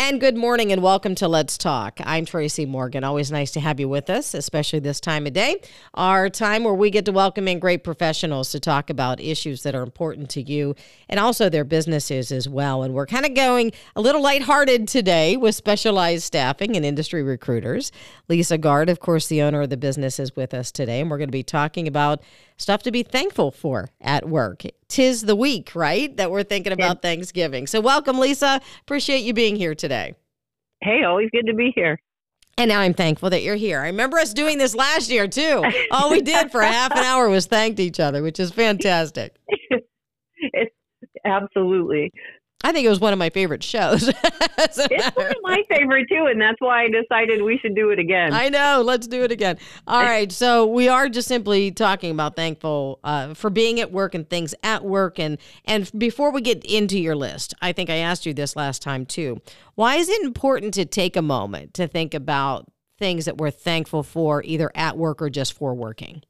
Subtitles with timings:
[0.00, 1.98] And good morning and welcome to Let's Talk.
[2.04, 3.02] I'm Tracy Morgan.
[3.02, 5.60] Always nice to have you with us, especially this time of day.
[5.94, 9.74] Our time where we get to welcome in great professionals to talk about issues that
[9.74, 10.76] are important to you
[11.08, 12.84] and also their businesses as well.
[12.84, 17.90] And we're kind of going a little lighthearted today with specialized staffing and industry recruiters.
[18.28, 21.00] Lisa Guard, of course, the owner of the business, is with us today.
[21.00, 22.22] And we're going to be talking about
[22.58, 24.62] stuff to be thankful for at work.
[24.88, 26.14] Tis the week, right?
[26.16, 27.10] That we're thinking about yeah.
[27.10, 27.66] Thanksgiving.
[27.66, 28.60] So, welcome, Lisa.
[28.82, 30.14] Appreciate you being here today.
[30.80, 31.98] Hey, always good to be here.
[32.58, 33.80] And now I'm thankful that you're here.
[33.80, 35.64] I remember us doing this last year too.
[35.92, 39.36] All we did for half an hour was thanked each other, which is fantastic.
[40.36, 40.74] it's
[41.24, 42.12] absolutely.
[42.64, 44.08] I think it was one of my favorite shows.
[44.58, 44.78] it's
[45.14, 48.32] one of my favorite too, and that's why I decided we should do it again.
[48.32, 48.82] I know.
[48.84, 49.58] Let's do it again.
[49.86, 50.30] All right.
[50.32, 54.56] So we are just simply talking about thankful uh, for being at work and things
[54.64, 58.34] at work, and and before we get into your list, I think I asked you
[58.34, 59.40] this last time too.
[59.76, 62.66] Why is it important to take a moment to think about
[62.98, 66.22] things that we're thankful for, either at work or just for working?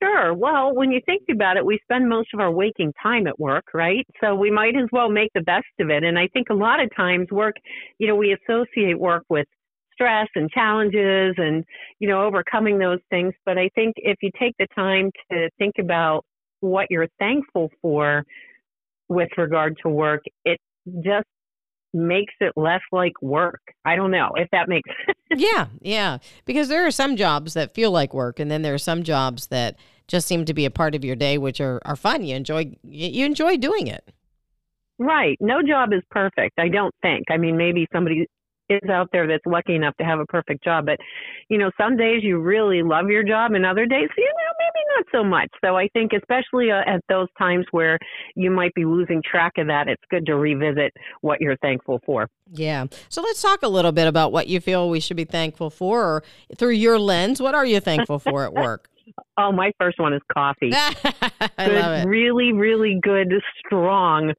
[0.00, 0.32] Sure.
[0.32, 3.64] Well, when you think about it, we spend most of our waking time at work,
[3.74, 4.06] right?
[4.20, 6.04] So we might as well make the best of it.
[6.04, 7.56] And I think a lot of times work,
[7.98, 9.46] you know, we associate work with
[9.92, 11.64] stress and challenges and,
[11.98, 13.34] you know, overcoming those things.
[13.44, 16.24] But I think if you take the time to think about
[16.60, 18.24] what you're thankful for
[19.08, 20.58] with regard to work, it
[21.04, 21.26] just
[21.92, 23.60] makes it less like work.
[23.84, 25.18] I don't know if that makes sense.
[25.36, 26.18] yeah, yeah.
[26.44, 29.48] Because there are some jobs that feel like work and then there are some jobs
[29.48, 29.76] that
[30.08, 32.24] just seem to be a part of your day which are, are fun.
[32.24, 34.10] You enjoy you enjoy doing it.
[34.98, 35.36] Right.
[35.40, 37.24] No job is perfect, I don't think.
[37.30, 38.26] I mean maybe somebody
[38.72, 40.86] is out there that's lucky enough to have a perfect job.
[40.86, 40.98] But,
[41.48, 44.84] you know, some days you really love your job and other days, you know, maybe
[44.96, 45.48] not so much.
[45.64, 47.98] So I think, especially uh, at those times where
[48.34, 52.28] you might be losing track of that, it's good to revisit what you're thankful for.
[52.52, 52.86] Yeah.
[53.08, 56.02] So let's talk a little bit about what you feel we should be thankful for
[56.02, 56.24] or
[56.56, 57.40] through your lens.
[57.40, 58.88] What are you thankful for at work?
[59.38, 60.72] oh, my first one is coffee.
[60.74, 62.08] I good, love it.
[62.08, 63.32] Really, really good,
[63.64, 64.32] strong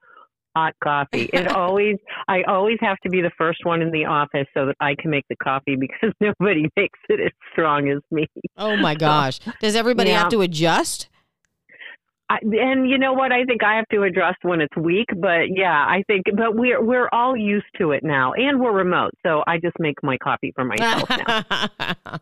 [0.55, 1.29] hot coffee.
[1.33, 1.97] It always,
[2.27, 5.11] I always have to be the first one in the office so that I can
[5.11, 8.27] make the coffee because nobody makes it as strong as me.
[8.57, 9.39] Oh my gosh!
[9.59, 10.19] Does everybody yeah.
[10.19, 11.09] have to adjust?
[12.29, 13.31] I, and you know what?
[13.33, 16.83] I think I have to adjust when it's weak, but yeah, I think, but we're
[16.83, 20.53] we're all used to it now, and we're remote, so I just make my coffee
[20.55, 22.19] for myself now.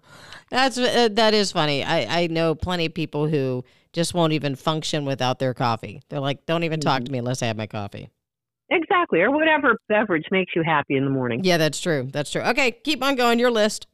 [0.50, 1.84] That's uh, that is funny.
[1.84, 6.02] I I know plenty of people who just won't even function without their coffee.
[6.10, 7.06] They're like, don't even talk mm-hmm.
[7.06, 8.10] to me unless I have my coffee.
[8.72, 11.44] Exactly, or whatever beverage makes you happy in the morning.
[11.44, 12.08] Yeah, that's true.
[12.12, 12.42] That's true.
[12.42, 13.38] Okay, keep on going.
[13.38, 13.86] Your list.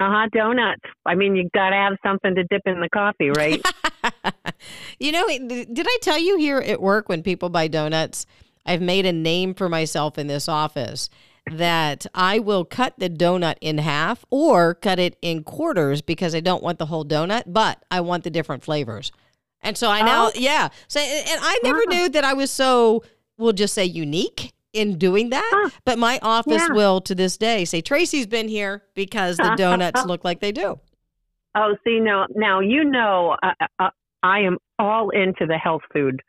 [0.00, 0.28] Uh huh.
[0.32, 0.80] Donuts.
[1.04, 3.62] I mean, you got to have something to dip in the coffee, right?
[4.98, 8.24] you know, did I tell you here at work when people buy donuts,
[8.64, 11.10] I've made a name for myself in this office
[11.50, 16.40] that I will cut the donut in half or cut it in quarters because I
[16.40, 19.12] don't want the whole donut, but I want the different flavors.
[19.60, 20.32] And so I now, oh.
[20.34, 20.70] yeah.
[20.88, 23.02] So, and I never knew that I was so
[23.42, 25.50] we'll just say unique in doing that.
[25.52, 25.70] Huh.
[25.84, 26.74] But my office yeah.
[26.74, 30.80] will to this day say Tracy's been here because the donuts look like they do.
[31.54, 33.90] Oh, see, now, now you know, uh, uh,
[34.22, 36.22] I am all into the health food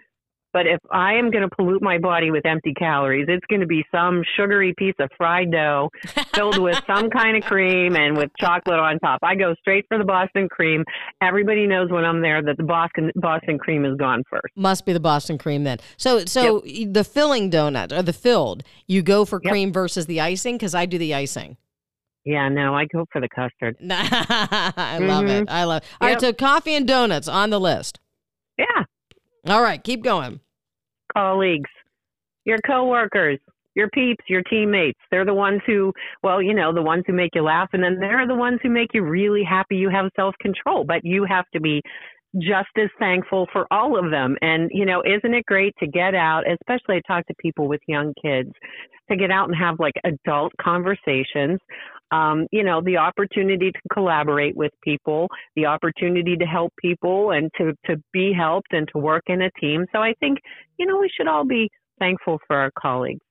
[0.54, 3.68] but if I am going to pollute my body with empty calories, it's going to
[3.68, 5.90] be some sugary piece of fried dough
[6.36, 9.20] filled with some kind of cream and with chocolate on top.
[9.24, 10.86] I go straight for the Boston cream.
[11.22, 14.56] Everybody knows when I'm there that the Boston Boston cream is gone first.
[14.56, 15.80] Must be the Boston cream then.
[15.98, 16.94] So so yep.
[16.94, 19.52] the filling donut or the filled, you go for yep.
[19.52, 21.58] cream versus the icing because I do the icing.
[22.26, 23.76] Yeah, no, I go for the custard.
[23.82, 25.44] I love mm-hmm.
[25.44, 25.50] it.
[25.50, 25.82] I love.
[25.82, 25.90] It.
[26.00, 26.16] All yep.
[26.16, 28.00] right, so coffee and donuts on the list.
[28.58, 28.84] Yeah.
[29.48, 30.40] All right, keep going
[31.16, 31.70] colleagues,
[32.46, 33.40] your coworkers,
[33.76, 35.00] your peeps, your teammates.
[35.10, 37.98] They're the ones who, well, you know, the ones who make you laugh, and then
[38.00, 40.84] they're the ones who make you really happy you have self control.
[40.84, 41.82] But you have to be
[42.40, 44.36] just as thankful for all of them.
[44.42, 47.82] And, you know, isn't it great to get out, especially I talk to people with
[47.88, 48.52] young kids,
[49.10, 51.60] to get out and have like adult conversations.
[52.12, 57.50] Um, you know, the opportunity to collaborate with people, the opportunity to help people and
[57.58, 59.86] to, to be helped and to work in a team.
[59.92, 60.38] So I think,
[60.78, 63.22] you know, we should all be thankful for our colleagues.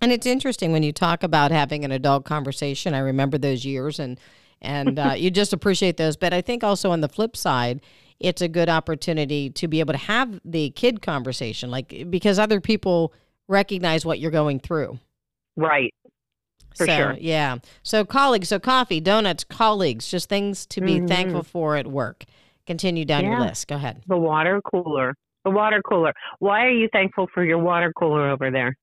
[0.00, 2.94] And it's interesting when you talk about having an adult conversation.
[2.94, 4.18] I remember those years and
[4.62, 6.16] and uh, you just appreciate those.
[6.16, 7.80] But I think also on the flip side,
[8.20, 12.60] it's a good opportunity to be able to have the kid conversation, like because other
[12.60, 13.12] people
[13.48, 14.98] recognize what you're going through.
[15.56, 15.94] Right.
[16.76, 17.16] For so, sure.
[17.18, 17.58] Yeah.
[17.82, 21.06] So colleagues, so coffee, donuts, colleagues, just things to be mm-hmm.
[21.06, 22.24] thankful for at work.
[22.66, 23.30] Continue down yeah.
[23.30, 23.68] your list.
[23.68, 24.02] Go ahead.
[24.06, 25.14] The water cooler.
[25.44, 26.12] The water cooler.
[26.40, 28.76] Why are you thankful for your water cooler over there?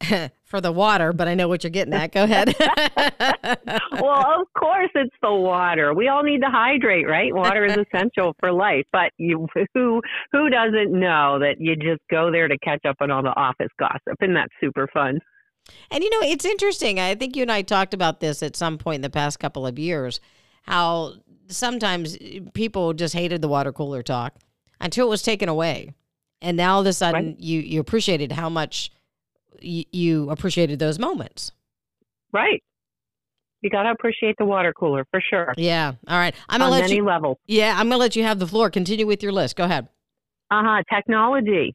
[0.44, 2.12] for the water, but I know what you're getting at.
[2.12, 2.54] Go ahead.
[4.00, 5.92] well, of course it's the water.
[5.94, 7.34] We all need to hydrate, right?
[7.34, 8.84] Water is essential for life.
[8.92, 10.00] But you who
[10.32, 13.72] who doesn't know that you just go there to catch up on all the office
[13.78, 15.18] gossip and that's super fun.
[15.90, 17.00] And you know, it's interesting.
[17.00, 19.66] I think you and I talked about this at some point in the past couple
[19.66, 20.20] of years
[20.62, 21.14] how
[21.48, 22.18] sometimes
[22.52, 24.34] people just hated the water cooler talk
[24.80, 25.94] until it was taken away.
[26.42, 27.40] And now all of a sudden right.
[27.40, 28.92] you you appreciated how much
[29.60, 31.52] you, you appreciated those moments.
[32.32, 32.62] Right.
[33.60, 35.52] You got to appreciate the water cooler for sure.
[35.56, 35.94] Yeah.
[36.06, 36.34] All right.
[36.48, 37.04] I'm gonna On let many you.
[37.04, 37.38] levels.
[37.46, 38.70] Yeah, I'm gonna let you have the floor.
[38.70, 39.56] Continue with your list.
[39.56, 39.88] Go ahead.
[40.50, 40.82] Uh huh.
[40.94, 41.74] Technology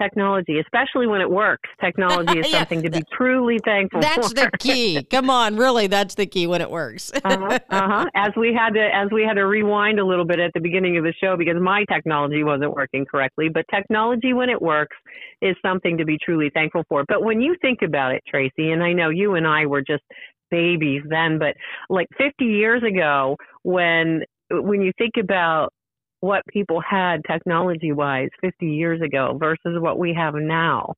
[0.00, 1.68] technology, especially when it works.
[1.82, 4.34] Technology is something to be truly thankful that's for.
[4.34, 5.02] the key.
[5.04, 7.12] Come on, really, that's the key when it works.
[7.24, 8.06] uh-huh, uh-huh.
[8.14, 10.96] As we had to, as we had to rewind a little bit at the beginning
[10.96, 13.48] of the show because my technology wasn't working correctly.
[13.48, 14.96] But technology, when it works,
[15.42, 17.04] is something to be truly thankful for.
[17.08, 20.02] But when you think about it, Tracy, and I know you and I were just
[20.50, 21.54] babies then, but
[21.88, 25.72] like 50 years ago, when when you think about
[26.20, 30.94] what people had technology wise 50 years ago versus what we have now.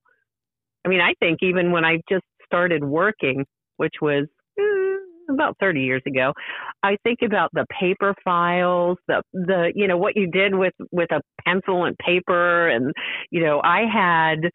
[0.85, 3.45] I mean, I think even when I just started working,
[3.77, 4.27] which was
[4.59, 6.33] eh, about 30 years ago,
[6.83, 11.11] I think about the paper files, the the you know what you did with with
[11.11, 12.93] a pencil and paper and
[13.31, 14.51] you know, I had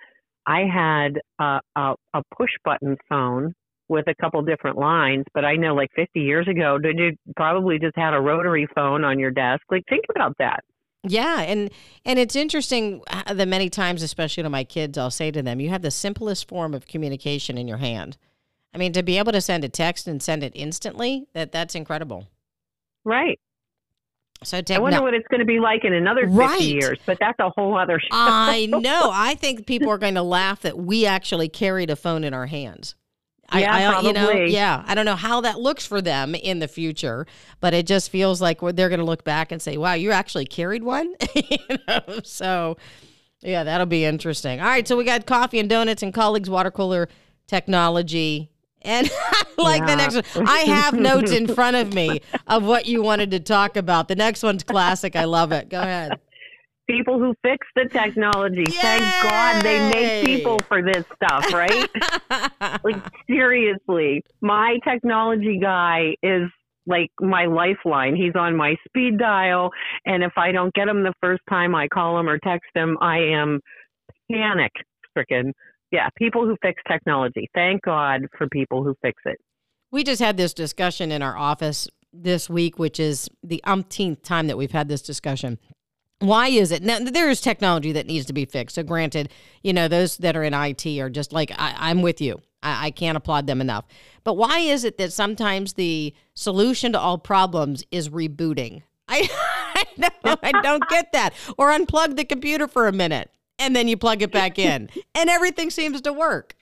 [0.47, 3.53] I had a, a, a push button phone
[3.89, 7.79] with a couple different lines, but I know like 50 years ago, did you probably
[7.79, 9.63] just had a rotary phone on your desk?
[9.69, 10.63] Like think about that.
[11.05, 11.69] Yeah, and
[12.05, 15.59] and it's interesting uh, that many times, especially to my kids, I'll say to them,
[15.59, 18.17] "You have the simplest form of communication in your hand."
[18.73, 21.75] I mean, to be able to send a text and send it instantly, that that's
[21.75, 22.27] incredible.
[23.03, 23.37] Right.
[24.43, 26.61] So I wonder what it's going to be like in another 50 right.
[26.61, 28.07] years, but that's a whole other show.
[28.11, 29.09] I know.
[29.13, 32.47] I think people are going to laugh that we actually carried a phone in our
[32.47, 32.95] hands.
[33.53, 34.83] Yeah, I, I you know, yeah.
[34.87, 37.27] I don't know how that looks for them in the future,
[37.59, 40.45] but it just feels like they're going to look back and say, "Wow, you actually
[40.45, 42.77] carried one." you know, so
[43.41, 44.59] yeah, that'll be interesting.
[44.59, 47.09] All right, so we got coffee and donuts and colleagues water cooler
[47.47, 48.49] technology.
[48.81, 49.09] And
[49.57, 49.85] like yeah.
[49.87, 53.39] the next one, I have notes in front of me of what you wanted to
[53.39, 54.07] talk about.
[54.07, 55.15] The next one's classic.
[55.15, 55.69] I love it.
[55.69, 56.19] Go ahead
[56.89, 58.65] people who fix the technology.
[58.67, 58.79] Yay!
[58.81, 61.89] Thank God they make people for this stuff, right?
[62.83, 66.49] like seriously, my technology guy is
[66.85, 68.15] like my lifeline.
[68.15, 69.69] He's on my speed dial,
[70.05, 72.97] and if I don't get him the first time I call him or text him,
[73.01, 73.59] I am
[74.31, 74.71] panic
[75.09, 75.53] stricken.
[75.91, 77.49] Yeah, people who fix technology.
[77.53, 79.37] Thank God for people who fix it.
[79.91, 84.47] We just had this discussion in our office this week, which is the umpteenth time
[84.47, 85.59] that we've had this discussion.
[86.19, 86.99] Why is it now?
[86.99, 88.75] There is technology that needs to be fixed.
[88.75, 89.29] So, granted,
[89.61, 92.41] you know those that are in IT are just like I, am with you.
[92.61, 93.85] I, I can't applaud them enough.
[94.23, 98.83] But why is it that sometimes the solution to all problems is rebooting?
[99.09, 99.29] I,
[100.23, 101.33] I, I don't get that.
[101.57, 105.29] Or unplug the computer for a minute and then you plug it back in, and
[105.29, 106.55] everything seems to work.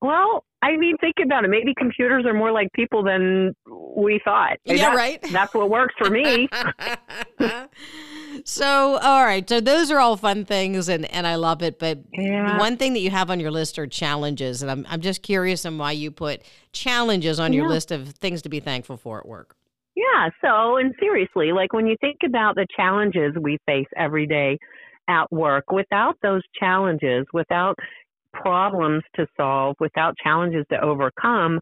[0.00, 1.48] Well, I mean, think about it.
[1.48, 4.56] Maybe computers are more like people than we thought.
[4.64, 5.22] Yeah, that's, right.
[5.30, 6.48] That's what works for me.
[8.44, 9.46] so, all right.
[9.46, 11.78] So those are all fun things, and and I love it.
[11.78, 12.58] But yeah.
[12.58, 15.66] one thing that you have on your list are challenges, and I'm I'm just curious
[15.66, 16.40] on why you put
[16.72, 19.56] challenges on your list of things to be thankful for at work.
[19.94, 20.30] Yeah.
[20.40, 24.58] So, and seriously, like when you think about the challenges we face every day
[25.08, 27.78] at work, without those challenges, without
[28.34, 31.60] problems to solve, without challenges to overcome,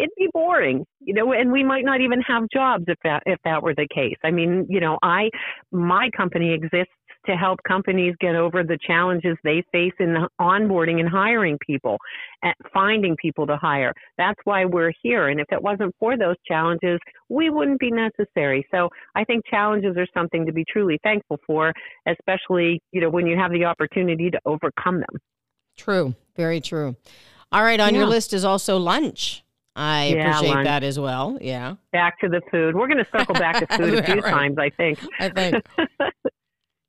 [0.00, 3.38] it'd be boring, you know, and we might not even have jobs if that if
[3.44, 4.16] that were the case.
[4.24, 5.30] I mean, you know, I
[5.70, 6.94] my company exists
[7.26, 11.98] to help companies get over the challenges they face in onboarding and hiring people
[12.42, 13.92] and finding people to hire.
[14.16, 15.28] That's why we're here.
[15.28, 18.66] And if it wasn't for those challenges, we wouldn't be necessary.
[18.70, 21.74] So I think challenges are something to be truly thankful for,
[22.08, 25.20] especially, you know, when you have the opportunity to overcome them.
[25.76, 26.14] True.
[26.36, 26.96] Very true.
[27.52, 28.00] All right, on yeah.
[28.00, 29.44] your list is also lunch.
[29.76, 30.66] I yeah, appreciate lunch.
[30.66, 31.38] that as well.
[31.40, 31.74] Yeah.
[31.92, 32.74] Back to the food.
[32.74, 34.30] We're going to circle back to food a few right.
[34.30, 34.98] times, I think.
[35.20, 35.64] I think.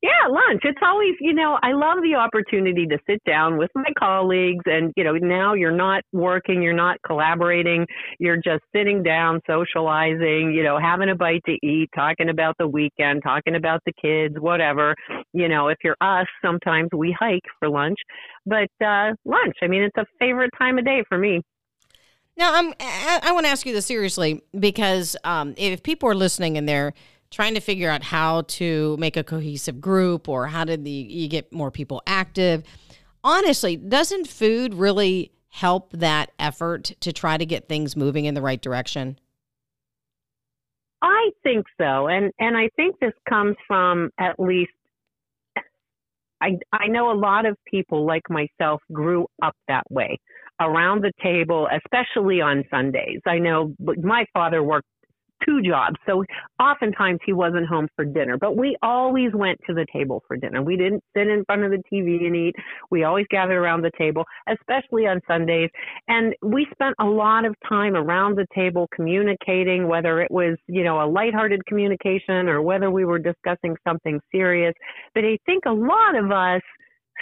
[0.02, 0.62] yeah, lunch.
[0.64, 4.92] It's always, you know, I love the opportunity to sit down with my colleagues and,
[4.96, 7.86] you know, now you're not working, you're not collaborating,
[8.18, 12.66] you're just sitting down, socializing, you know, having a bite to eat, talking about the
[12.66, 14.96] weekend, talking about the kids, whatever.
[15.32, 17.98] You know, if you're us, sometimes we hike for lunch,
[18.44, 21.42] but uh lunch, I mean, it's a favorite time of day for me.
[22.36, 26.14] Now, I'm, I, I want to ask you this seriously because um, if people are
[26.14, 26.94] listening and they're
[27.30, 31.28] trying to figure out how to make a cohesive group or how did the, you
[31.28, 32.62] get more people active,
[33.24, 38.42] honestly, doesn't food really help that effort to try to get things moving in the
[38.42, 39.18] right direction?
[41.02, 44.70] I think so, and and I think this comes from at least.
[46.40, 50.20] I I know a lot of people like myself grew up that way
[50.60, 53.20] around the table, especially on Sundays.
[53.26, 54.86] I know my father worked
[55.44, 55.96] two jobs.
[56.06, 56.24] So
[56.60, 60.62] oftentimes he wasn't home for dinner, but we always went to the table for dinner.
[60.62, 62.54] We didn't sit in front of the TV and eat.
[62.90, 65.70] We always gathered around the table, especially on Sundays.
[66.08, 70.84] And we spent a lot of time around the table communicating, whether it was, you
[70.84, 74.74] know, a lighthearted communication or whether we were discussing something serious.
[75.14, 76.62] But I think a lot of us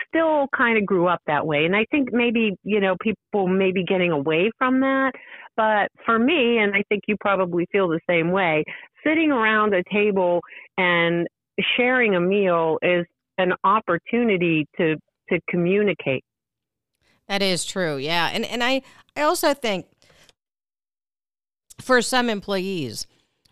[0.09, 1.64] still kind of grew up that way.
[1.64, 5.12] And I think maybe, you know, people may be getting away from that.
[5.56, 8.64] But for me, and I think you probably feel the same way,
[9.04, 10.40] sitting around a table
[10.78, 11.26] and
[11.76, 13.04] sharing a meal is
[13.38, 14.97] an opportunity to
[15.28, 16.25] to communicate.
[17.28, 17.97] That is true.
[17.97, 18.30] Yeah.
[18.32, 18.82] And and I
[19.16, 19.87] I also think
[21.80, 23.06] for some employees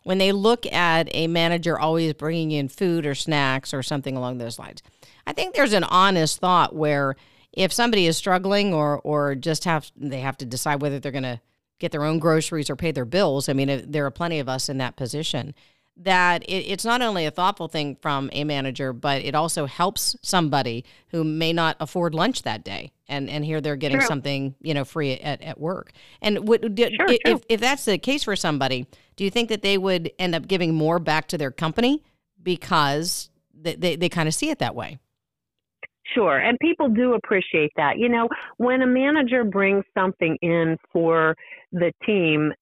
[0.04, 4.38] when they look at a manager always bringing in food or snacks or something along
[4.38, 4.82] those lines,
[5.28, 7.14] I think there's an honest thought where
[7.52, 11.22] if somebody is struggling or or just have they have to decide whether they're going
[11.22, 11.40] to
[11.78, 13.48] get their own groceries or pay their bills.
[13.48, 15.54] I mean, there are plenty of us in that position.
[15.98, 20.16] That it, it's not only a thoughtful thing from a manager, but it also helps
[20.22, 24.72] somebody who may not afford lunch that day, and and here they're getting something you
[24.72, 25.92] know free at, at work.
[26.22, 29.60] And what, sure, if, if if that's the case for somebody, do you think that
[29.60, 32.02] they would end up giving more back to their company
[32.42, 34.98] because they, they, they kind of see it that way?
[36.14, 36.38] Sure.
[36.38, 37.98] And people do appreciate that.
[37.98, 41.34] You know, when a manager brings something in for
[41.72, 42.52] the team,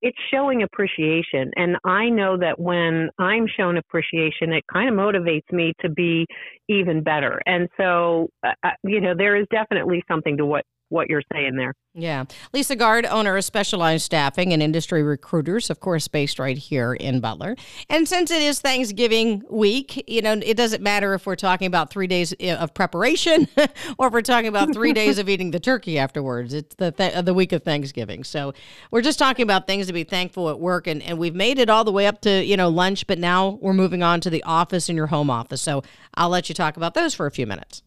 [0.00, 1.50] it's showing appreciation.
[1.56, 6.26] And I know that when I'm shown appreciation, it kind of motivates me to be
[6.68, 7.40] even better.
[7.46, 11.56] And so, uh, uh you know, there is definitely something to what what you're saying
[11.56, 11.74] there.
[11.98, 12.24] Yeah.
[12.52, 17.20] Lisa Guard, owner of Specialized Staffing and Industry Recruiters, of course, based right here in
[17.20, 17.56] Butler.
[17.88, 21.88] And since it is Thanksgiving week, you know, it doesn't matter if we're talking about
[21.88, 23.48] three days eh, of preparation
[23.98, 26.52] or if we're talking about three days of eating the turkey afterwards.
[26.52, 28.22] It's the, th- the week of Thanksgiving.
[28.24, 28.52] So
[28.90, 30.86] we're just talking about things to be thankful at work.
[30.86, 33.58] And, and we've made it all the way up to, you know, lunch, but now
[33.62, 35.62] we're moving on to the office and your home office.
[35.62, 35.82] So
[36.14, 37.82] I'll let you talk about those for a few minutes.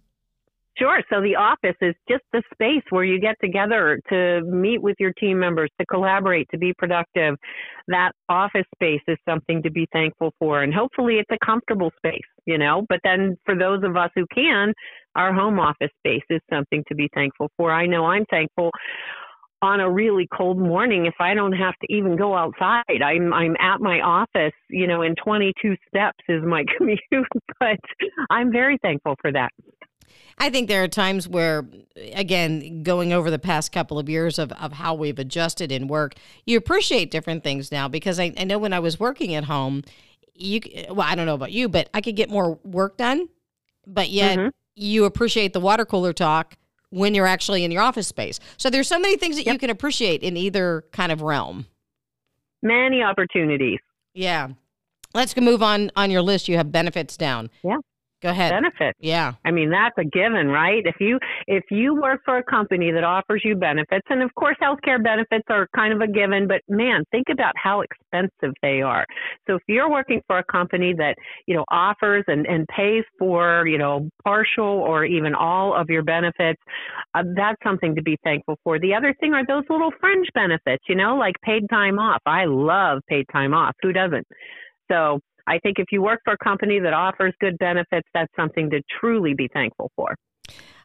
[0.80, 1.02] Sure.
[1.12, 5.12] So the office is just the space where you get together to meet with your
[5.14, 7.36] team members, to collaborate, to be productive.
[7.90, 10.64] That office space is something to be thankful for.
[10.64, 12.86] And hopefully it's a comfortable space, you know.
[12.88, 14.74] But then for those of us who can,
[15.16, 17.74] our home office space is something to be thankful for.
[17.74, 18.72] I know I'm thankful
[19.62, 23.02] on a really cold morning if I don't have to even go outside.
[23.04, 27.00] I'm I'm at my office, you know, in 22 steps is my commute,
[27.60, 27.80] but
[28.30, 29.50] I'm very thankful for that.
[30.38, 31.68] I think there are times where,
[32.14, 36.16] again, going over the past couple of years of, of how we've adjusted in work,
[36.46, 39.84] you appreciate different things now because I, I know when I was working at home,
[40.34, 43.28] you well, I don't know about you, but I could get more work done,
[43.86, 44.50] but yet mm-hmm.
[44.76, 46.56] you appreciate the water cooler talk
[46.90, 48.40] when you're actually in your office space.
[48.58, 49.54] So there's so many things that yep.
[49.54, 51.66] you can appreciate in either kind of realm.
[52.62, 53.80] Many opportunities.
[54.14, 54.50] Yeah.
[55.14, 56.48] Let's move on on your list.
[56.48, 57.50] You have benefits down.
[57.64, 57.78] Yeah.
[58.22, 58.52] Go ahead.
[58.52, 58.98] Benefits.
[59.00, 59.34] Yeah.
[59.46, 60.86] I mean, that's a given, right?
[60.86, 64.58] If you if you work for a company that offers you benefits, and of course
[64.62, 69.06] healthcare benefits are kind of a given, but man, think about how expensive they are.
[69.48, 71.16] So if you're working for a company that,
[71.48, 76.04] you know, offers and, and pays for, you know, partial or even all of your
[76.04, 76.62] benefits,
[77.14, 78.80] uh, that's something to be thankful for.
[78.80, 82.22] The other thing are those little fringe benefits, you know, like paid time off.
[82.26, 83.76] I love paid time off.
[83.82, 84.28] Who doesn't?
[84.92, 88.70] So I think if you work for a company that offers good benefits, that's something
[88.70, 90.16] to truly be thankful for.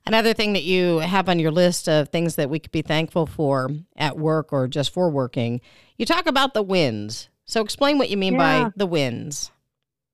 [0.06, 3.26] Another thing that you have on your list of things that we could be thankful
[3.26, 5.61] for at work or just for working,
[5.97, 7.28] you talk about the wins.
[7.44, 8.64] So explain what you mean yeah.
[8.64, 9.50] by the wins.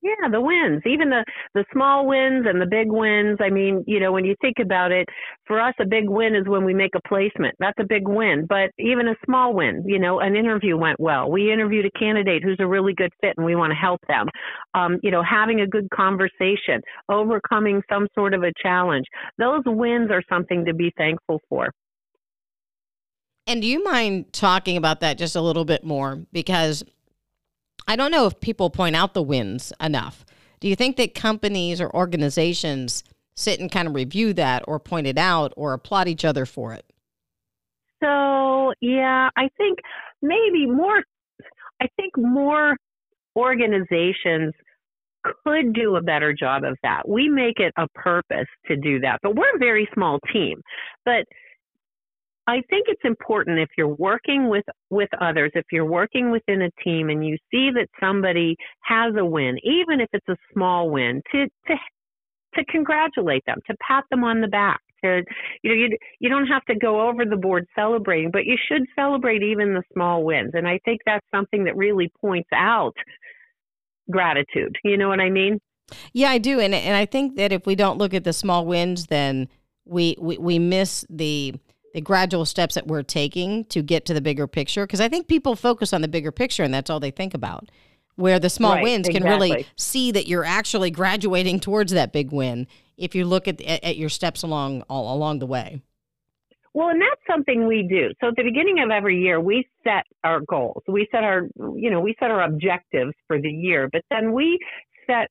[0.02, 3.38] Yeah, the wins, even the the small wins and the big wins.
[3.38, 5.06] I mean, you know, when you think about it,
[5.46, 7.54] for us, a big win is when we make a placement.
[7.58, 8.46] That's a big win.
[8.48, 11.30] But even a small win, you know, an interview went well.
[11.30, 14.28] We interviewed a candidate who's a really good fit, and we want to help them.
[14.72, 16.80] Um, you know, having a good conversation,
[17.10, 19.04] overcoming some sort of a challenge.
[19.36, 21.70] Those wins are something to be thankful for.
[23.46, 26.24] And do you mind talking about that just a little bit more?
[26.32, 26.84] Because
[27.86, 30.24] I don't know if people point out the wins enough.
[30.60, 33.02] Do you think that companies or organizations
[33.34, 36.72] sit and kind of review that or point it out or applaud each other for
[36.74, 36.84] it?
[38.02, 39.78] So, yeah, I think
[40.22, 41.02] maybe more,
[41.82, 42.76] I think more
[43.36, 44.52] organizations
[45.22, 47.08] could do a better job of that.
[47.08, 50.60] We make it a purpose to do that, but we're a very small team.
[51.04, 51.24] But
[52.50, 56.70] I think it's important if you're working with with others, if you're working within a
[56.82, 61.22] team and you see that somebody has a win, even if it's a small win,
[61.30, 61.74] to to
[62.56, 64.80] to congratulate them, to pat them on the back.
[65.04, 65.22] To
[65.62, 68.82] you know, you you don't have to go over the board celebrating, but you should
[68.96, 70.50] celebrate even the small wins.
[70.54, 72.96] And I think that's something that really points out
[74.10, 74.76] gratitude.
[74.82, 75.60] You know what I mean?
[76.12, 76.58] Yeah, I do.
[76.58, 79.48] And and I think that if we don't look at the small wins, then
[79.84, 81.54] we we, we miss the
[81.94, 84.86] the gradual steps that we're taking to get to the bigger picture.
[84.86, 87.70] Because I think people focus on the bigger picture and that's all they think about.
[88.16, 89.30] Where the small right, wins exactly.
[89.30, 92.66] can really see that you're actually graduating towards that big win
[92.98, 95.80] if you look at at, your steps along all along the way.
[96.74, 98.10] Well, and that's something we do.
[98.20, 100.82] So at the beginning of every year, we set our goals.
[100.86, 104.58] We set our, you know, we set our objectives for the year, but then we
[105.06, 105.30] set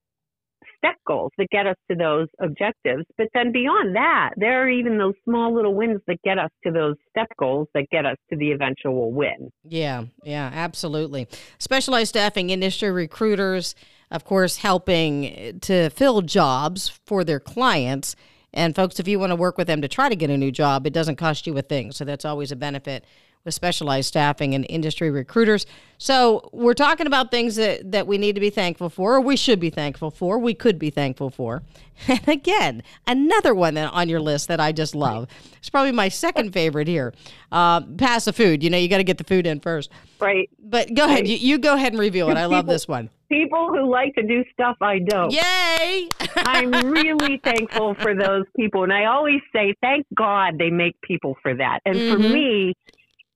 [0.79, 3.05] step goals that get us to those objectives.
[3.17, 6.71] But then beyond that, there are even those small little wins that get us to
[6.71, 9.51] those step goals that get us to the eventual win.
[9.63, 11.27] Yeah, yeah, absolutely.
[11.59, 13.75] Specialized staffing industry recruiters,
[14.09, 18.15] of course, helping eh, to fill jobs for their clients.
[18.53, 20.51] And folks, if you want to work with them to try to get a new
[20.51, 21.91] job, it doesn't cost you a thing.
[21.91, 23.05] So that's always a benefit
[23.45, 25.65] with specialized staffing and industry recruiters.
[25.97, 29.35] So we're talking about things that, that we need to be thankful for, or we
[29.35, 31.63] should be thankful for, we could be thankful for.
[32.07, 35.27] And again, another one that on your list that I just love.
[35.57, 37.13] It's probably my second favorite here.
[37.51, 38.63] Uh, pass the food.
[38.63, 39.89] You know, you got to get the food in first.
[40.17, 40.49] Right.
[40.63, 41.27] But go ahead.
[41.27, 42.37] You, you go ahead and reveal it.
[42.37, 43.09] I love this one.
[43.29, 45.31] People who like to do stuff I don't.
[45.33, 46.07] Yay!
[46.37, 48.83] I'm really thankful for those people.
[48.83, 51.79] And I always say, thank God they make people for that.
[51.85, 52.31] And for Mhm.
[52.31, 52.73] me,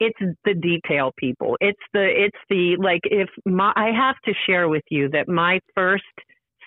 [0.05, 1.57] it's the detail people.
[1.61, 5.59] It's the, it's the, like, if my, I have to share with you that my
[5.75, 6.03] first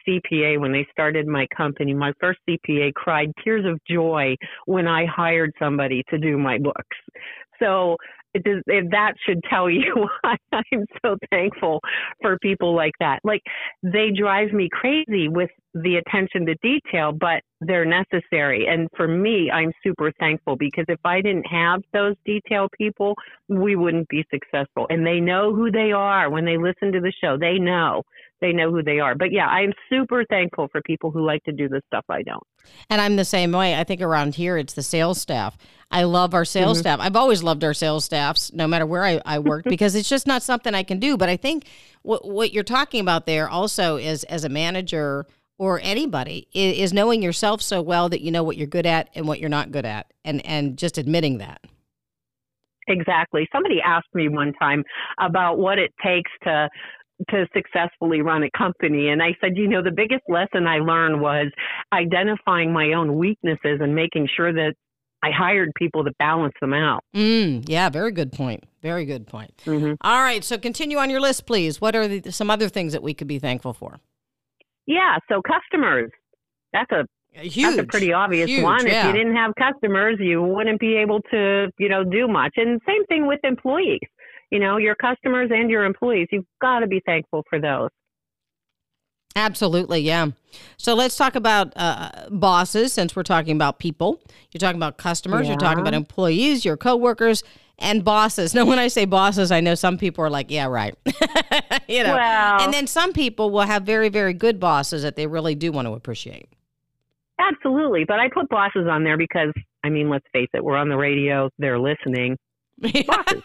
[0.09, 5.05] CPA, when they started my company, my first CPA cried tears of joy when I
[5.07, 6.97] hired somebody to do my books.
[7.61, 7.97] So
[8.37, 11.81] it does, that should tell you why I'm so thankful
[12.20, 13.20] for people like that.
[13.25, 13.42] Like
[13.83, 18.66] they drive me crazy with the attention to detail, but they're necessary.
[18.66, 23.14] And for me, I'm super thankful because if I didn't have those detail people,
[23.49, 24.87] we wouldn't be successful.
[24.90, 27.37] And they know who they are when they listen to the show.
[27.38, 28.03] They know.
[28.40, 29.14] They know who they are.
[29.14, 32.42] But yeah, I'm super thankful for people who like to do the stuff I don't.
[32.90, 33.75] And I'm the same way.
[33.79, 35.57] I think around here it's the sales staff.
[35.90, 36.81] I love our sales Mhm.
[36.81, 37.01] staff.
[37.01, 40.27] I've always loved our sales staffs, no matter where I, I worked, because it's just
[40.27, 41.16] not something I can do.
[41.16, 41.66] But I think
[42.03, 45.25] what what you're talking about there also is as a manager
[45.59, 49.09] or anybody i- is knowing yourself so well that you know what you're good at
[49.14, 51.61] and what you're not good at, and and just admitting that.
[52.88, 53.49] Exactly.
[53.53, 54.85] Somebody asked me one time
[55.18, 56.68] about what it takes to
[57.31, 61.20] to successfully run a company and I said, you know, the biggest lesson I learned
[61.20, 61.46] was
[61.92, 64.74] identifying my own weaknesses and making sure that
[65.22, 67.00] I hired people to balance them out.
[67.14, 68.64] Mm, yeah, very good point.
[68.83, 69.52] Very good point.
[69.64, 71.81] hmm All right, so continue on your list, please.
[71.81, 73.98] What are the, some other things that we could be thankful for?
[74.87, 76.11] Yeah, so customers.
[76.72, 77.07] That's a
[77.42, 77.64] Huge.
[77.76, 78.87] that's a pretty obvious Huge, one.
[78.87, 79.09] yeah.
[79.09, 82.52] If you didn't have customers, you wouldn't be able to, you know, do much.
[82.57, 84.00] And same thing with employees.
[84.50, 87.90] You know, your customers and your employees, you've got to be thankful for those.
[89.35, 90.28] Absolutely, yeah.
[90.78, 94.22] So let's talk about uh, bosses since we're talking about people.
[94.50, 97.44] You're talking about customers, you're talking about employees, your coworkers,
[97.78, 98.54] and bosses.
[98.54, 100.94] Now, when I say bosses, I know some people are like, yeah, right.
[101.87, 102.14] you know.
[102.14, 105.70] Well- and then some people will have very, very good bosses that they really do
[105.70, 106.48] want to appreciate.
[107.38, 108.04] Absolutely.
[108.04, 109.52] But I put bosses on there because,
[109.85, 112.38] I mean, let's face it, we're on the radio, they're listening.
[112.78, 113.42] Bosses.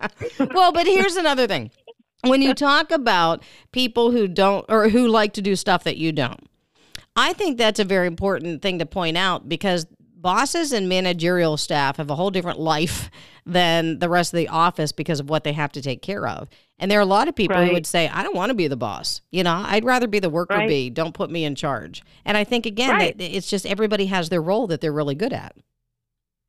[0.54, 1.70] well, but here's another thing.
[2.22, 6.12] When you talk about people who don't or who like to do stuff that you
[6.12, 6.46] don't,
[7.16, 11.96] I think that's a very important thing to point out because bosses and managerial staff
[11.96, 13.10] have a whole different life
[13.46, 16.48] than the rest of the office because of what they have to take care of.
[16.78, 18.68] And there are a lot of people who would say, I don't want to be
[18.68, 19.22] the boss.
[19.30, 20.68] You know, I'd rather be the worker Right.
[20.68, 20.90] bee.
[20.90, 22.02] Don't put me in charge.
[22.24, 23.16] And I think, again, Right.
[23.16, 25.56] that it's just everybody has their role that they're really good at.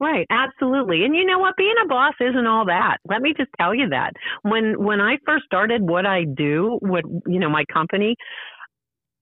[0.02, 1.06] Right, absolutely.
[1.06, 1.56] And you know what?
[1.58, 2.98] Being a boss isn't all that.
[3.08, 4.14] Let me just tell you that.
[4.42, 8.16] When when I first started what I do, what you know, my company,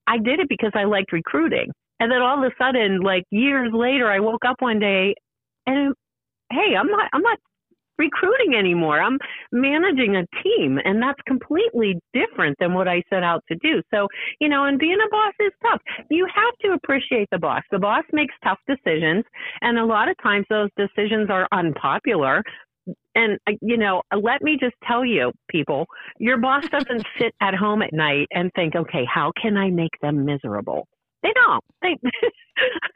[0.08, 1.72] I did it because I liked recruiting.
[2.00, 5.15] And then all of a sudden, like years later, I woke up one day
[5.68, 5.94] and
[6.52, 7.39] hey, I'm not I'm not
[7.99, 9.01] recruiting anymore.
[9.01, 9.19] I'm
[9.51, 13.81] managing a team and that's completely different than what I set out to do.
[13.93, 14.07] So,
[14.39, 15.81] you know, and being a boss is tough.
[16.09, 17.62] You have to appreciate the boss.
[17.71, 19.25] The boss makes tough decisions
[19.62, 22.41] and a lot of times those decisions are unpopular,
[23.15, 25.85] and uh, you know, let me just tell you, people,
[26.19, 29.91] your boss doesn't sit at home at night and think, okay, how can I make
[30.01, 30.88] them miserable?
[31.23, 31.63] They don't.
[31.82, 31.97] They,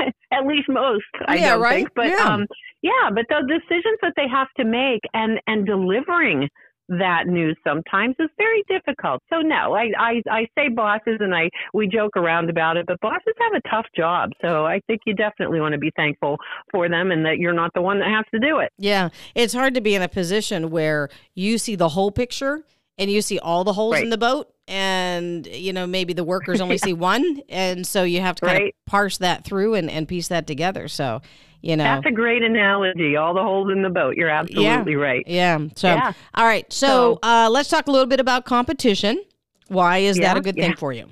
[0.32, 1.76] at least most, I yeah, don't right?
[1.76, 1.90] think.
[1.96, 2.24] But yeah.
[2.26, 2.46] um,
[2.82, 6.50] yeah, but the decisions that they have to make and and delivering
[6.90, 9.22] that news sometimes is very difficult.
[9.32, 13.00] So no, I, I I say bosses and I we joke around about it, but
[13.02, 14.32] bosses have a tough job.
[14.42, 16.38] So I think you definitely want to be thankful
[16.72, 18.72] for them and that you're not the one that has to do it.
[18.78, 22.66] Yeah, it's hard to be in a position where you see the whole picture
[22.98, 24.04] and you see all the holes Right.
[24.04, 28.22] in the boat and you know maybe the workers only see one and so you
[28.22, 31.22] have to kind of parse that through and, and piece that together so
[31.62, 33.16] you know That's a great analogy.
[33.16, 34.18] All the holes in the boat.
[34.18, 35.24] You're absolutely right.
[35.28, 36.14] yeah so Yeah.
[36.36, 39.24] all right so, So- uh, let's talk a little bit about competition
[39.70, 40.66] why is that a good yeah.
[40.68, 41.08] thing for you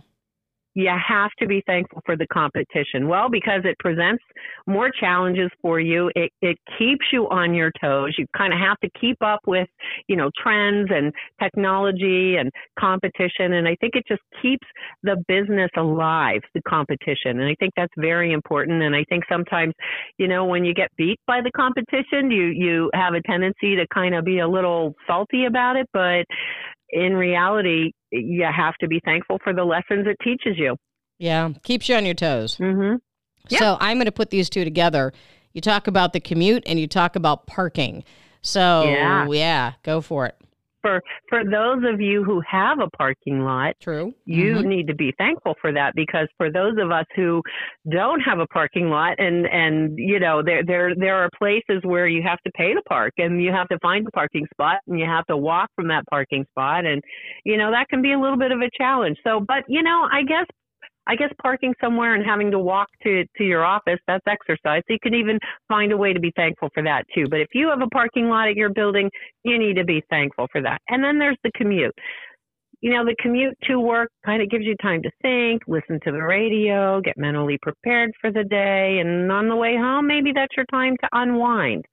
[0.74, 3.08] you have to be thankful for the competition.
[3.08, 4.24] Well, because it presents
[4.68, 6.12] more challenges for you.
[6.16, 8.16] It it keeps you on your toes.
[8.18, 9.68] You kind of have to keep up with,
[10.08, 13.54] you know, trends and technology and competition.
[13.54, 14.66] And I think it just keeps
[15.04, 17.40] the business alive, the competition.
[17.40, 18.82] And I think that's very important.
[18.82, 19.74] And I think sometimes,
[20.18, 23.86] you know, when you get beat by the competition, you you have a tendency to
[23.94, 25.88] kind of be a little salty about it.
[25.94, 26.26] But
[26.92, 30.76] in reality, you have to be thankful for the lessons it teaches you.
[31.20, 32.96] yeah keeps you on your toes Mm-hmm.
[33.50, 35.14] So I'm going to put these two together.
[35.54, 38.04] You talk about the commute and you talk about parking.
[38.42, 39.28] So Yeah.
[39.30, 40.36] yeah, go for it.
[40.82, 44.14] For for those of you who have a parking lot, True.
[44.26, 44.66] you Mhm.
[44.66, 47.42] need to be thankful for that because for those of us who
[47.90, 52.08] don't have a parking lot and and you know there there there are places where
[52.08, 55.00] you have to pay to park and you have to find a parking spot and
[55.00, 57.02] you have to walk from that parking spot and
[57.46, 59.18] you know that can be a little bit of a challenge.
[59.26, 60.46] So but you know, I guess
[61.08, 64.82] I guess parking somewhere and having to walk to to your office that's exercise.
[64.88, 67.26] So you can even find a way to be thankful for that too.
[67.30, 69.10] But if you have a parking lot at your building,
[69.44, 70.82] you need to be thankful for that.
[70.90, 71.94] And then there's the commute
[72.82, 76.12] you know, the commute to work kind of gives you time to think, listen to
[76.12, 78.98] the radio, get mentally prepared for the day.
[79.00, 81.86] And on the way home, maybe that's your time to unwind.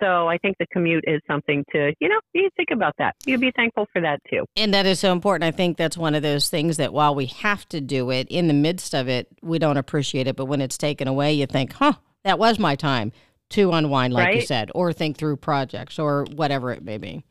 [0.00, 3.14] So I think the commute is something to, you know, you think about that.
[3.26, 4.44] You'd be thankful for that too.
[4.56, 5.44] And that is so important.
[5.44, 8.48] I think that's one of those things that while we have to do it in
[8.48, 10.36] the midst of it, we don't appreciate it.
[10.36, 13.12] But when it's taken away, you think, huh, that was my time
[13.50, 17.24] to unwind, like you said, or think through projects or whatever it may be.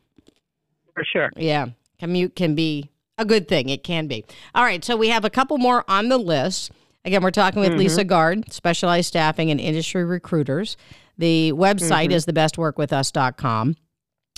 [0.94, 1.32] For sure.
[1.38, 1.68] Yeah.
[1.98, 3.70] Commute can be a good thing.
[3.70, 4.26] It can be.
[4.54, 4.84] All right.
[4.84, 6.72] So we have a couple more on the list.
[7.06, 7.80] Again, we're talking with mm-hmm.
[7.80, 10.76] Lisa Guard, specialized staffing and industry recruiters.
[11.20, 13.76] The website is thebestworkwithus.com.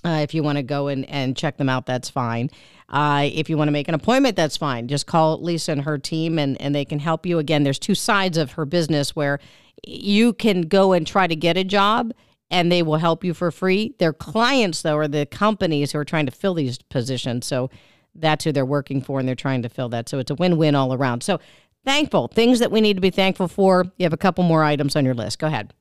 [0.03, 2.49] Uh, if you want to go and, and check them out, that's fine.
[2.89, 4.87] Uh, if you want to make an appointment, that's fine.
[4.87, 7.37] Just call Lisa and her team, and, and they can help you.
[7.37, 9.39] Again, there's two sides of her business where
[9.85, 12.13] you can go and try to get a job,
[12.49, 13.93] and they will help you for free.
[13.99, 17.45] Their clients, though, are the companies who are trying to fill these positions.
[17.45, 17.69] So
[18.15, 20.09] that's who they're working for, and they're trying to fill that.
[20.09, 21.21] So it's a win win all around.
[21.21, 21.39] So
[21.85, 23.85] thankful things that we need to be thankful for.
[23.97, 25.37] You have a couple more items on your list.
[25.37, 25.73] Go ahead.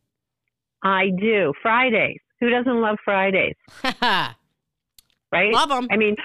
[0.82, 1.52] I do.
[1.62, 2.18] Fridays.
[2.40, 3.54] Who doesn't love Fridays?
[5.32, 5.52] Right?
[5.52, 5.86] Love them.
[5.90, 6.16] I mean,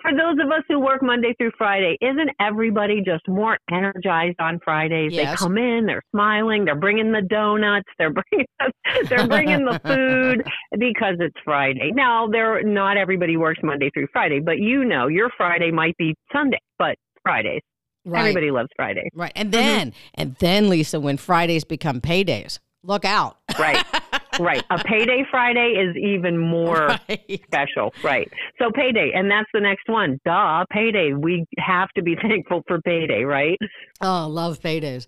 [0.00, 4.58] for those of us who work Monday through Friday, isn't everybody just more energized on
[4.64, 5.12] Fridays?
[5.12, 5.30] Yes.
[5.30, 8.46] They come in, they're smiling, they're bringing the donuts, they're bringing
[9.08, 10.44] they're bringing the food
[10.78, 11.92] because it's Friday.
[11.94, 16.14] Now, there not everybody works Monday through Friday, but you know, your Friday might be
[16.32, 17.62] Sunday, but Fridays.
[18.04, 18.20] Right.
[18.20, 19.10] Everybody loves Fridays.
[19.14, 19.32] Right.
[19.36, 19.98] And then, mm-hmm.
[20.14, 23.38] and then, Lisa, when Fridays become paydays, look out.
[23.58, 23.84] Right.
[24.40, 24.64] right.
[24.70, 27.40] A payday Friday is even more Right.
[27.46, 27.92] special.
[28.02, 28.30] Right.
[28.58, 30.18] So payday, and that's the next one.
[30.24, 31.12] Duh, payday.
[31.14, 33.58] We have to be thankful for payday, right?
[34.00, 35.06] Oh, love paydays.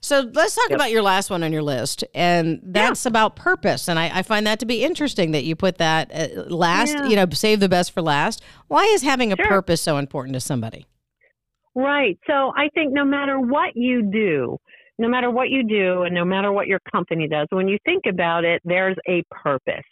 [0.00, 0.76] So let's talk Yep.
[0.76, 3.88] about your last one on your list, and that's about purpose.
[3.88, 6.92] And I, I find that to be interesting that you put that uh, last.
[6.92, 7.06] Yeah.
[7.08, 8.42] You know, save the best for last.
[8.68, 9.46] Why is having a Sure.
[9.48, 10.84] purpose so important to somebody?
[11.74, 12.18] Right.
[12.26, 14.58] So I think no matter what you do,
[14.98, 18.04] no matter what you do, and no matter what your company does, when you think
[18.08, 19.84] about it, there's a purpose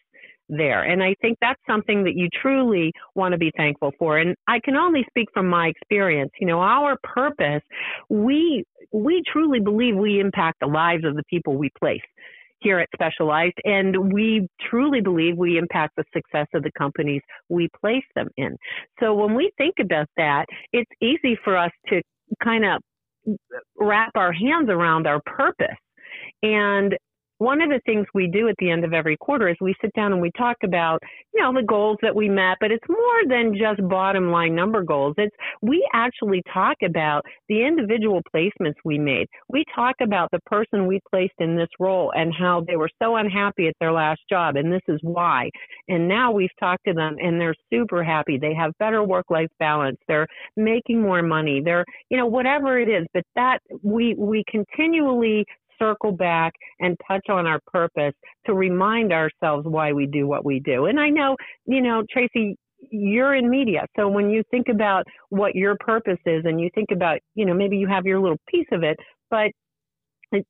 [0.49, 0.83] there.
[0.83, 4.19] And I think that's something that you truly want to be thankful for.
[4.19, 6.31] And I can only speak from my experience.
[6.41, 7.63] You know, our purpose,
[8.09, 12.03] we we truly believe we impact the lives of the people we place
[12.61, 17.69] here at Specialized, and we truly believe we impact the success of the companies we
[17.81, 18.57] place them in.
[19.01, 22.03] So when we think about that, it's easy for us to
[22.43, 22.81] kind of
[23.77, 25.69] wrap our hands around our purpose.
[26.43, 26.97] And
[27.43, 29.93] one of the things we do at the end of every quarter is we sit
[29.95, 31.03] down and we talk about,
[31.35, 34.83] you know, the goals that we met, but it's more than just bottom line number
[34.83, 35.15] goals.
[35.19, 39.27] It's we actually talk about the individual placements we made.
[39.49, 43.17] We talk about the person we placed in this role and how they were so
[43.17, 45.51] unhappy at their last job and this is why.
[45.89, 48.39] And now we've talked to them and they're super happy.
[48.39, 49.99] They have better work life balance.
[50.07, 51.61] They're making more money.
[51.65, 55.45] They're, you know, whatever it is, but that we we continually
[55.83, 58.15] circle back and touch on our purpose
[58.47, 60.87] to remind ourselves why we do what we do.
[60.87, 62.57] And I know, you know, Tracy,
[62.91, 63.87] you're in media.
[63.97, 67.55] So when you think about what your purpose is and you think about, you know,
[67.55, 68.97] maybe you have your little piece of it,
[69.31, 69.51] but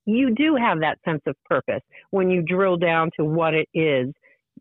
[0.07, 4.13] you do have that sense of purpose when you drill down to what it is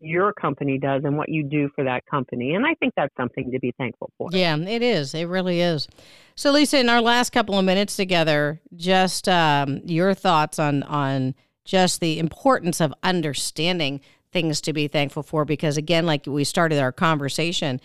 [0.02, 2.54] your company does and what you do for that company.
[2.54, 4.28] And I think that's something to be thankful for.
[4.32, 5.14] Yeah, it is.
[5.14, 5.88] It really is.
[6.34, 11.34] So, Lisa, in our last couple of minutes together, just um, your thoughts on on
[11.64, 14.00] just the importance of understanding
[14.32, 15.44] things to be thankful for.
[15.44, 17.80] Because again, like we started our conversation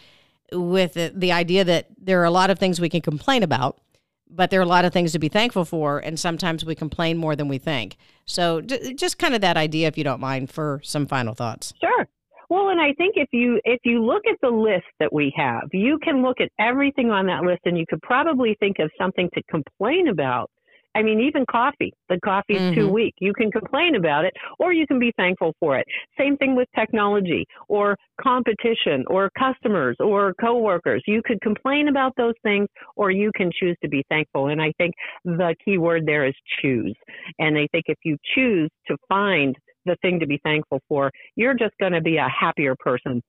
[0.51, 3.79] with the, the idea that there are a lot of things we can complain about
[4.29, 7.17] but there are a lot of things to be thankful for and sometimes we complain
[7.17, 7.97] more than we think.
[8.25, 11.73] So d- just kind of that idea if you don't mind for some final thoughts.
[11.81, 12.07] Sure.
[12.49, 15.63] Well and i think if you if you look at the list that we have
[15.73, 19.29] you can look at everything on that list and you could probably think of something
[19.33, 20.49] to complain about
[20.97, 21.93] I mean, even coffee.
[22.09, 22.79] The coffee's mm-hmm.
[22.79, 23.13] too weak.
[23.19, 25.85] You can complain about it or you can be thankful for it.
[26.17, 31.03] Same thing with technology or competition or customers or coworkers.
[31.05, 34.47] You could complain about those things or you can choose to be thankful.
[34.47, 36.95] And I think the key word there is choose.
[37.37, 39.55] And I think if you choose to find
[39.85, 43.21] the thing to be thankful for, you're just going to be a happier person.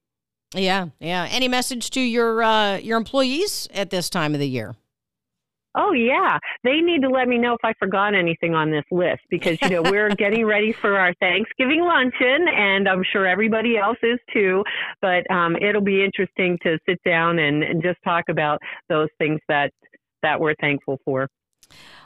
[0.54, 1.28] Yeah, yeah.
[1.31, 4.74] Any message to your uh, your employees at this time of the year?
[5.74, 9.20] Oh yeah, they need to let me know if I forgot anything on this list
[9.31, 13.98] because you know we're getting ready for our Thanksgiving luncheon, and I'm sure everybody else
[14.02, 14.64] is too.
[15.02, 19.40] But um, it'll be interesting to sit down and, and just talk about those things
[19.48, 19.70] that
[20.22, 21.28] that we're thankful for.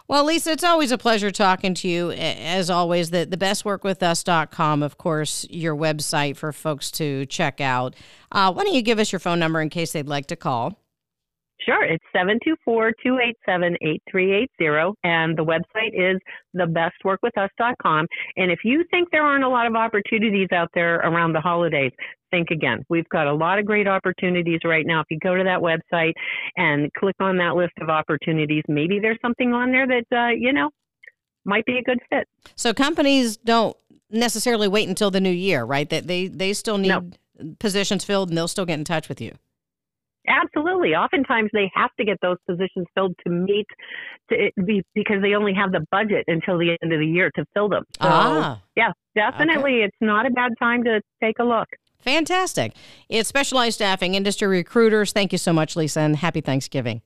[0.08, 2.10] Well, Lisa, it's always a pleasure talking to you.
[2.10, 7.94] As always, the, the bestworkwithus.com, of course, your website for folks to check out.
[8.30, 10.81] Uh, why don't you give us your phone number in case they'd like to call?
[11.64, 11.84] Sure.
[11.84, 12.04] It's
[12.66, 16.18] 724-287-8380 and the website is
[16.56, 18.06] thebestworkwithus.com.
[18.36, 21.92] And if you think there aren't a lot of opportunities out there around the holidays,
[22.30, 22.84] think again.
[22.88, 25.00] We've got a lot of great opportunities right now.
[25.00, 26.14] If you go to that website
[26.56, 30.52] and click on that list of opportunities, maybe there's something on there that, uh, you
[30.52, 30.70] know,
[31.44, 32.26] might be a good fit.
[32.56, 33.76] So companies don't
[34.10, 35.88] necessarily wait until the new year, right?
[35.90, 37.10] That they, they still need no.
[37.58, 39.32] positions filled and they'll still get in touch with you.
[40.28, 40.94] Absolutely.
[40.94, 43.66] Oftentimes they have to get those positions filled to meet
[44.30, 47.44] to be because they only have the budget until the end of the year to
[47.54, 47.84] fill them.
[48.00, 48.62] So, ah.
[48.76, 49.84] yeah, definitely okay.
[49.84, 51.66] it's not a bad time to take a look.
[51.98, 52.72] Fantastic.
[53.08, 55.12] It's specialized staffing industry recruiters.
[55.12, 57.02] Thank you so much, Lisa, and happy Thanksgiving.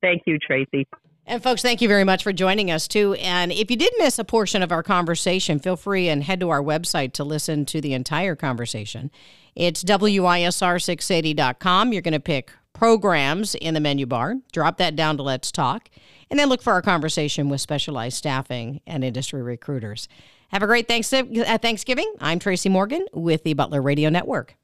[0.00, 0.86] Thank you, Tracy.
[1.26, 3.14] And folks, thank you very much for joining us too.
[3.14, 6.50] And if you did miss a portion of our conversation, feel free and head to
[6.50, 9.10] our website to listen to the entire conversation.
[9.54, 11.92] It's WISR680.com.
[11.92, 15.90] You're going to pick programs in the menu bar, drop that down to Let's Talk,
[16.30, 20.08] and then look for our conversation with specialized staffing and industry recruiters.
[20.48, 22.12] Have a great uh, Thanksgiving.
[22.20, 24.56] I'm Tracy Morgan with the Butler Radio Network.